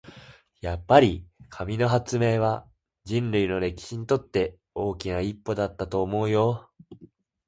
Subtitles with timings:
[0.61, 2.67] やっぱり、紙の発明は
[3.03, 6.71] 人類の歴史にとって大きな一歩だったと思うよ。